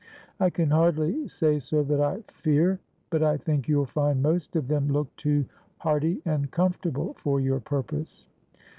"I 0.39 0.49
can 0.49 0.71
hardly 0.71 1.27
say, 1.27 1.59
sir, 1.59 1.83
that 1.83 2.01
I 2.01 2.23
fear, 2.27 2.79
but 3.11 3.21
I 3.21 3.37
think 3.37 3.67
you'll 3.67 3.85
find 3.85 4.19
most 4.23 4.55
of 4.55 4.67
them 4.67 4.87
look 4.87 5.15
too 5.15 5.45
hearty 5.77 6.23
and 6.25 6.49
comfortable 6.49 7.13
for 7.19 7.39
your 7.39 7.59
purpose." 7.59 8.27